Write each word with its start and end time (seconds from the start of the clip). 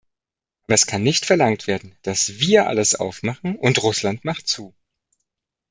Aber 0.63 0.73
es 0.73 0.87
kann 0.87 1.03
nicht 1.03 1.27
verlangt 1.27 1.67
werden, 1.67 1.95
dass 2.01 2.39
wir 2.39 2.65
alles 2.65 2.95
aufmachen, 2.95 3.55
und 3.55 3.83
Russland 3.83 4.25
macht 4.25 4.47
zu. 4.47 4.73